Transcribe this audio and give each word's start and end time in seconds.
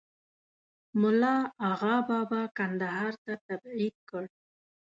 مُلا 1.01 1.35
آغابابا 1.71 2.41
کندهار 2.57 3.13
ته 3.23 3.33
تبعید 3.47 3.95
کړ. 4.09 4.23